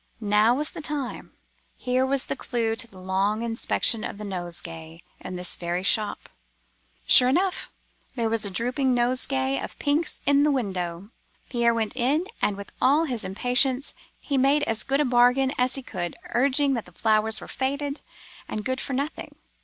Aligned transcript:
Now 0.19 0.55
was 0.55 0.71
the 0.71 0.81
time; 0.81 1.33
here 1.75 2.07
was 2.07 2.25
the 2.25 2.35
clue 2.35 2.75
to 2.75 2.87
the 2.87 2.97
long 2.97 3.43
inspection 3.43 4.03
of 4.03 4.17
the 4.17 4.23
nosegay 4.23 5.03
in 5.19 5.35
this 5.35 5.55
very 5.55 5.83
shop. 5.83 6.27
"Sure 7.05 7.29
enough, 7.29 7.71
there 8.15 8.27
was 8.27 8.43
a 8.43 8.49
drooping 8.49 8.95
nosegay 8.95 9.59
of 9.63 9.77
pinks 9.77 10.19
in 10.25 10.41
the 10.41 10.49
window. 10.49 11.11
Pierre 11.51 11.75
went 11.75 11.95
in, 11.95 12.25
and, 12.41 12.57
with 12.57 12.71
all 12.81 13.03
his 13.03 13.23
impatience, 13.23 13.93
he 14.19 14.39
made 14.39 14.63
as 14.63 14.81
good 14.81 15.01
a 15.01 15.05
bargain 15.05 15.53
as 15.59 15.75
he 15.75 15.83
could, 15.83 16.15
urging 16.31 16.73
that 16.73 16.85
the 16.85 16.93
flowers 16.93 17.39
were 17.39 17.47
faded, 17.47 18.01
and 18.47 18.65
good 18.65 18.81
for 18.81 18.93
nothing. 18.93 19.35